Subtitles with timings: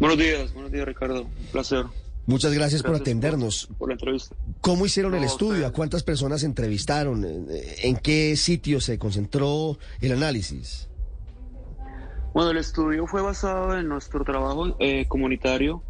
[0.00, 1.84] Buenos días, buenos días Ricardo, un placer.
[2.26, 3.68] Muchas gracias, por Gracias atendernos.
[3.78, 4.34] Por, la entrevista.
[4.60, 5.52] ¿Cómo hicieron el No, estudio?
[5.54, 7.24] usted- ¿A cuántas personas entrevistaron?
[7.24, 10.88] Eh, ¿En qué sitio se concentró el análisis?
[12.34, 15.82] Bueno, el estudio fue basado en nuestro trabajo eh, comunitario.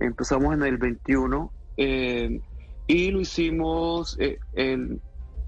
[0.00, 2.40] Empezamos en el 21 eh,
[2.86, 5.00] y lo hicimos eh, en,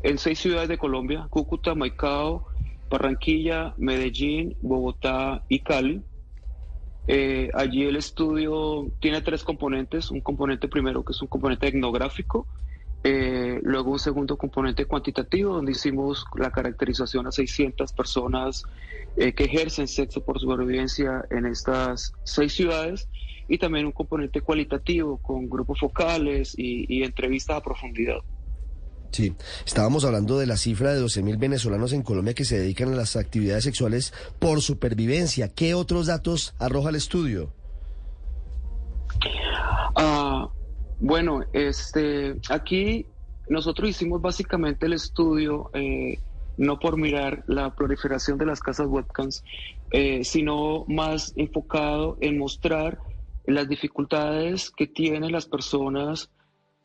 [0.02, 2.46] en seis ciudades de Colombia, Cúcuta, Maicao,
[2.90, 6.02] Barranquilla, Medellín, Bogotá y Cali.
[7.06, 10.10] Eh, allí el estudio tiene tres componentes.
[10.10, 12.46] Un componente primero que es un componente etnográfico,
[13.02, 18.62] eh, luego un segundo componente cuantitativo donde hicimos la caracterización a 600 personas
[19.16, 23.08] eh, que ejercen sexo por supervivencia en estas seis ciudades
[23.46, 28.20] y también un componente cualitativo con grupos focales y, y entrevistas a profundidad.
[29.14, 29.32] Sí,
[29.64, 33.14] estábamos hablando de la cifra de 12.000 venezolanos en Colombia que se dedican a las
[33.14, 35.54] actividades sexuales por supervivencia.
[35.54, 37.52] ¿Qué otros datos arroja el estudio?
[39.94, 40.48] Ah,
[40.98, 43.06] bueno, este, aquí
[43.48, 46.18] nosotros hicimos básicamente el estudio eh,
[46.56, 49.44] no por mirar la proliferación de las casas webcams,
[49.92, 52.98] eh, sino más enfocado en mostrar
[53.46, 56.30] las dificultades que tienen las personas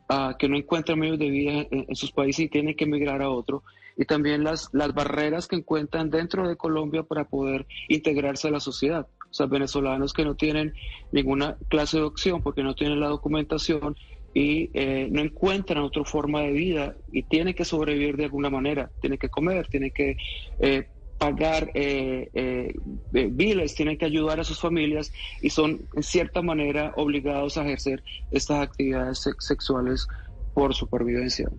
[0.09, 3.21] ah, que no encuentran medios de vida en, en sus países y tienen que emigrar
[3.21, 3.63] a otro,
[3.99, 8.61] y también las, las barreras que encuentran dentro de Colombia para poder integrarse a la
[8.61, 9.07] sociedad.
[9.29, 10.73] O sea, venezolanos que no tienen
[11.11, 13.97] ninguna clase de opción porque no tienen la documentación
[14.33, 18.89] y eh, no encuentran otra forma de vida y tienen que sobrevivir de alguna manera.
[19.01, 20.15] Tienen que comer, tienen que
[20.59, 20.87] eh,
[21.19, 22.73] pagar eh, eh,
[23.13, 28.01] eh, tienen que ayudar a sus familias y son en cierta manera obligados a ejercer
[28.31, 30.07] estas actividades sex- sexuales
[30.53, 31.49] por supervivencia.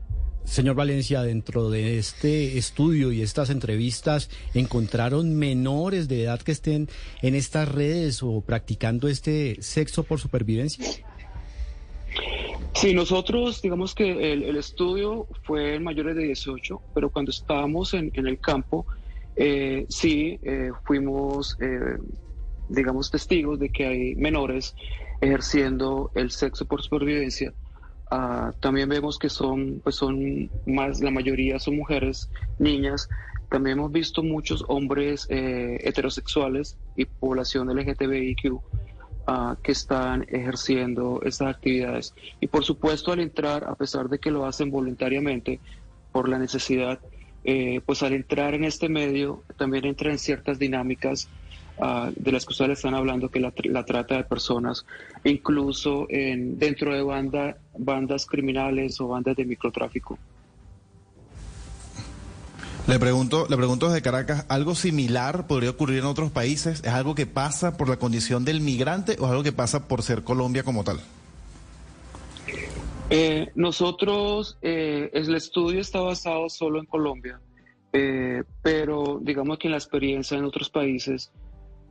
[0.45, 6.89] Señor Valencia, dentro de este estudio y estas entrevistas, ¿encontraron menores de edad que estén
[7.23, 10.85] en estas redes o practicando este sexo por supervivencia?
[12.75, 17.93] Sí, nosotros, digamos que el, el estudio fue en mayores de 18, pero cuando estábamos
[17.95, 18.87] en, en el campo,
[19.43, 21.97] eh, sí, eh, fuimos, eh,
[22.69, 24.75] digamos, testigos de que hay menores
[25.23, 27.55] ejerciendo el sexo por supervivencia.
[28.11, 32.29] Ah, también vemos que son, pues son más, la mayoría son mujeres,
[32.59, 33.09] niñas.
[33.49, 38.61] También hemos visto muchos hombres eh, heterosexuales y población LGTBIQ
[39.27, 42.15] ah, que están ejerciendo estas actividades.
[42.41, 45.61] Y por supuesto, al entrar, a pesar de que lo hacen voluntariamente
[46.13, 47.01] por la necesidad,
[47.45, 51.29] eh, pues al entrar en este medio también entran en ciertas dinámicas
[51.81, 54.85] ah, de las que ustedes están hablando, que la, la trata de personas,
[55.25, 60.19] incluso en, dentro de banda, bandas criminales o bandas de microtráfico.
[62.87, 66.81] Le pregunto, le pregunto desde Caracas, ¿algo similar podría ocurrir en otros países?
[66.81, 70.03] ¿Es algo que pasa por la condición del migrante o es algo que pasa por
[70.03, 71.01] ser Colombia como tal?
[73.13, 77.41] Eh, nosotros, eh, el estudio está basado solo en Colombia,
[77.93, 81.33] eh, pero digamos que en la experiencia en otros países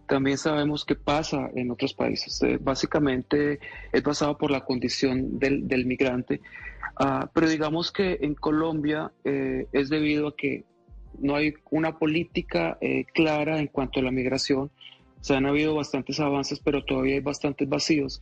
[0.08, 2.42] también sabemos que pasa en otros países.
[2.42, 3.60] Eh, básicamente
[3.92, 6.42] es basado por la condición del, migrante,
[7.02, 10.66] Ah, pero digamos que en Colombia eh, es debido a que
[11.18, 12.78] no hay una política
[13.14, 14.70] clara en cuanto a la migración.
[15.22, 18.22] Se han habido bastantes avances, pero todavía hay bastantes vacíos.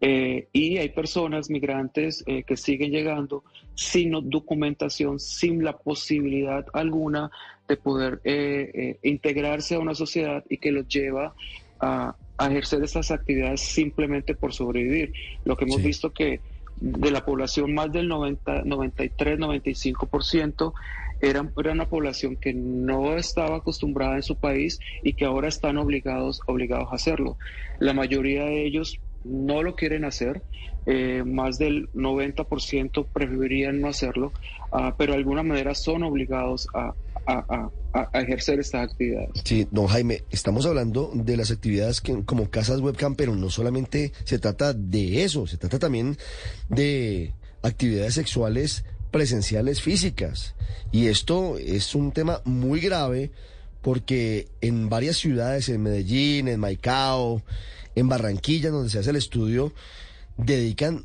[0.00, 3.42] Eh, y hay personas migrantes eh, que siguen llegando
[3.74, 7.30] sin documentación, sin la posibilidad alguna
[7.66, 11.34] de poder eh, eh, integrarse a una sociedad y que los lleva
[11.80, 15.12] a, a ejercer estas actividades simplemente por sobrevivir.
[15.44, 15.88] Lo que hemos Sí.
[15.88, 16.40] visto que
[16.80, 20.72] de la población más del 90, 93, 95%
[21.20, 25.76] era, era una población que no estaba acostumbrada en su país y que ahora están
[25.78, 27.36] obligados, obligados a hacerlo.
[27.80, 30.42] La mayoría de ellos no lo quieren hacer,
[30.86, 34.32] eh, más del 90% preferirían no hacerlo,
[34.72, 36.94] ah, pero de alguna manera son obligados a,
[37.26, 39.30] a- a- a ejercer estas actividades.
[39.44, 44.12] Sí, don Jaime, estamos hablando de las actividades que, como casas webcam, pero no solamente
[44.24, 46.16] se trata de eso, se trata también
[46.68, 47.32] de
[47.62, 50.54] actividades sexuales presenciales físicas.
[50.92, 53.30] Y esto es un tema muy grave
[53.82, 57.42] porque en varias ciudades, en Medellín, en Maicao,
[57.98, 59.72] en Barranquilla, donde se hace el estudio,
[60.36, 61.04] dedican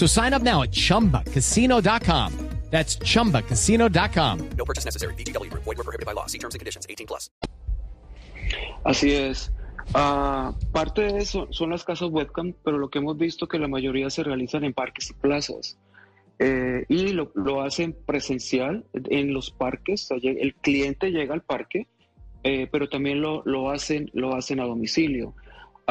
[0.00, 2.32] So sign up now at chumbacasino.com.
[2.70, 4.48] That's chumbacasino.com.
[4.56, 5.12] No purchase necessary.
[5.14, 5.64] VGW Group.
[5.64, 6.26] Void were prohibited by law.
[6.26, 6.86] See terms and conditions.
[6.88, 7.30] 18 plus.
[8.82, 9.52] Así es.
[9.92, 13.68] Ah, parte de eso son las casas webcam, pero lo que hemos visto que la
[13.68, 15.76] mayoría se realizan en parques y plazas.
[16.38, 20.10] Eh, y lo, lo hacen presencial en los parques.
[20.12, 21.88] O sea, el cliente llega al parque,
[22.42, 25.34] eh, pero también lo, lo, hacen, lo hacen a domicilio.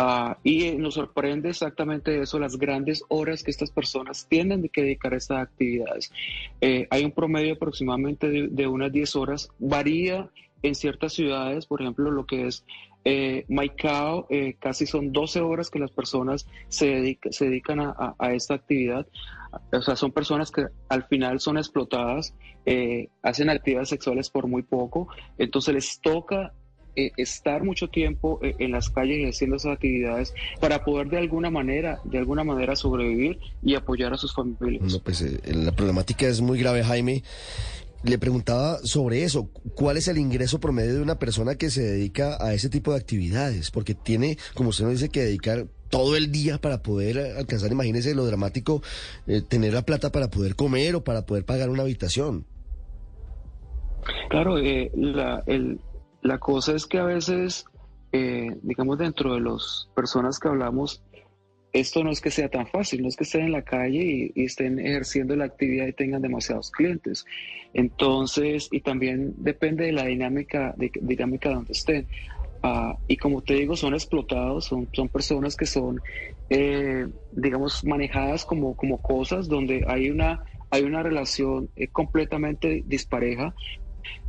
[0.02, 4.84] Ah, y eh, nos sorprende exactamente eso, las grandes horas que estas personas tienen que
[4.84, 6.14] dedicar a estas actividades.
[6.62, 10.30] Eh, hay un promedio aproximadamente de, de unas 10 horas, varía
[10.64, 12.64] en ciertas ciudades, por ejemplo, lo que es
[13.06, 17.90] eh, Maicao, eh, casi son 12 horas que las personas se, dedica, se dedican a,
[17.90, 19.08] a, a, esta actividad.
[19.72, 22.36] O sea, son personas que al final son explotadas,
[22.66, 25.08] eh, hacen actividades sexuales por muy poco,
[25.38, 26.54] entonces les toca
[26.96, 31.18] eh, estar mucho tiempo eh, en las calles y haciendo esas actividades para poder de
[31.18, 34.94] alguna manera, de alguna manera sobrevivir y apoyar a sus familias.
[34.94, 37.24] No, pues eh, la problemática es muy grave, Jaime.
[38.04, 42.38] Le preguntaba sobre eso, ¿cuál es el ingreso promedio de una persona que se dedica
[42.40, 43.72] a ese tipo de actividades?
[43.72, 48.16] Porque tiene, como usted nos dice, que dedicar todo el día para poder alcanzar, imagínese
[48.16, 48.82] lo dramático,
[49.28, 52.46] eh, tener la plata para poder comer o para poder pagar una habitación.
[54.30, 55.80] Claro, eh, la, el,
[56.22, 57.66] la cosa es que a veces,
[58.12, 61.02] eh, digamos, dentro de las personas que hablamos,
[61.72, 64.44] esto no es que sea tan fácil, no es que estén en la calle y,
[64.44, 67.26] estén ejerciendo la actividad y tengan demasiados clientes.
[67.74, 72.08] Entonces, y también depende de la dinámica, de, dinámica donde estén.
[72.64, 76.02] Uh, y como te digo, son explotados, son, son personas que son,
[76.50, 83.54] eh, digamos, manejadas como, como cosas donde hay una, hay una relación eh, completamente dispareja,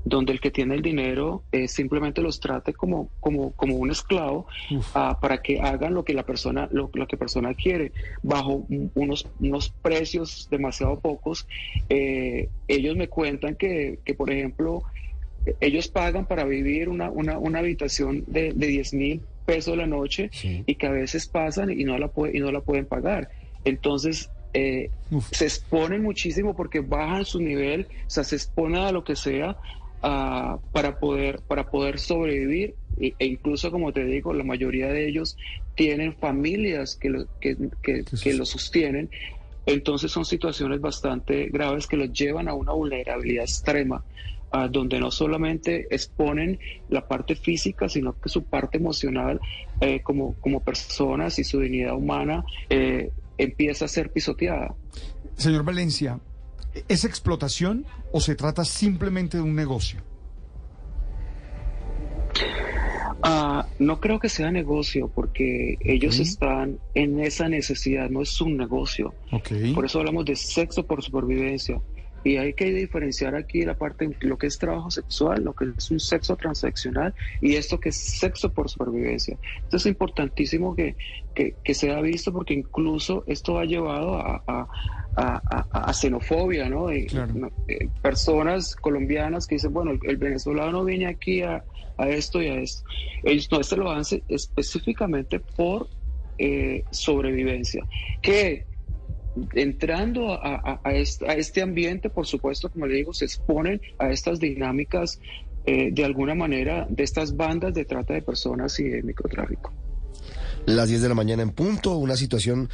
[0.05, 4.47] donde el que tiene el dinero eh, simplemente los trate como, como, como un esclavo
[4.71, 7.93] uh, para que hagan lo que la persona, lo, lo que persona quiere,
[8.23, 11.47] bajo unos, unos precios demasiado pocos.
[11.89, 14.83] Eh, ellos me cuentan que, que, por ejemplo,
[15.61, 20.31] ellos pagan para vivir una, una, una habitación de, de 10 mil pesos la noche
[20.33, 20.63] sí.
[20.67, 23.31] y que a veces pasan y no la, puede, y no la pueden pagar.
[23.65, 24.91] Entonces, eh,
[25.31, 29.57] se exponen muchísimo porque bajan su nivel, o sea, se exponen a lo que sea
[30.03, 35.09] uh, para, poder, para poder sobrevivir e, e, incluso, como te digo, la mayoría de
[35.09, 35.37] ellos
[35.75, 39.11] tienen familias que lo, que, que, que lo sostienen.
[39.67, 44.05] Entonces son situaciones bastante graves que los llevan a una vulnerabilidad extrema.
[44.53, 46.59] Uh, donde no solamente exponen
[46.89, 49.41] la parte física, sino que su parte emocional
[49.81, 54.75] eh, como, como personas y su dignidad humana eh, empieza a ser pisoteada.
[55.37, 56.21] Señor Valencia,
[56.89, 60.03] ¿es explotación o se trata simplemente de un negocio?
[63.23, 68.57] Uh, no creo que sea negocio porque ellos están en esa necesidad, no es un
[68.57, 69.15] negocio.
[69.31, 69.75] Okay.
[69.75, 71.81] Por eso hablamos de sexo por supervivencia.
[72.23, 75.91] Y hay que diferenciar aquí la parte lo que es trabajo sexual, lo que es
[75.91, 79.39] un sexo transaccional y esto que es sexo por supervivencia.
[79.57, 80.97] Entonces es importantísimo que,
[81.35, 84.69] que, que sea visto porque incluso esto ha llevado a, a,
[85.17, 86.93] a, a xenofobia, ¿no?
[86.93, 87.51] Y, claro.
[87.69, 91.65] eh, personas colombianas que dicen, bueno, el, el venezolano viene aquí a,
[91.99, 92.83] esto y a esto.
[93.25, 95.89] Ellos no, esto lo hacen específicamente por
[96.39, 97.85] eh, sobrevivencia.
[98.23, 98.65] Que
[99.55, 103.81] entrando a, a, a, este, a, este, ambiente, por supuesto, como le digo, se exponen
[103.99, 105.21] a estas dinámicas
[105.67, 109.73] eh, de alguna manera de estas bandas de trata de personas y de microtráfico.
[110.67, 112.69] Las 10 de la mañana en punto, una situación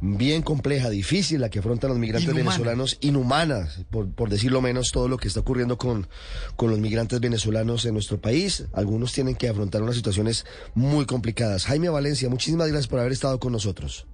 [0.00, 2.50] bien compleja, difícil, la que afrontan los migrantes Inhumana.
[2.50, 6.08] venezolanos, inhumanas, por, por, decirlo menos, todo lo que está ocurriendo con,
[6.56, 8.66] con los migrantes venezolanos en nuestro país.
[8.72, 10.44] Algunos tienen que afrontar unas situaciones
[10.74, 11.64] muy complicadas.
[11.64, 14.06] Jaime Valencia, muchísimas gracias por haber estado con nosotros.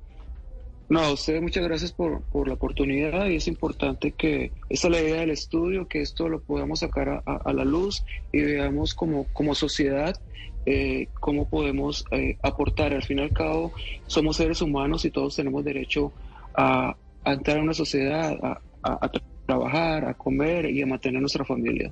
[0.92, 4.92] No, a usted muchas gracias por, por, la oportunidad y es importante que esta es
[4.92, 8.42] la idea del estudio, que esto lo podamos sacar a, a, a la luz y
[8.42, 10.20] veamos como, como sociedad
[10.66, 12.92] eh, cómo podemos eh, aportar.
[12.92, 13.72] Al fin y al cabo,
[14.06, 16.12] somos seres humanos y todos tenemos derecho
[16.54, 16.94] a,
[17.25, 19.11] a entrar en una sociedad, a, a
[19.46, 21.90] trabajar, a comer y a mantener nuestra familia.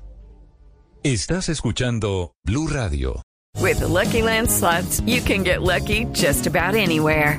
[1.02, 3.22] Estás escuchando Blue Radio.
[3.58, 7.38] With the Lucky Land slots, you can get lucky just about anywhere.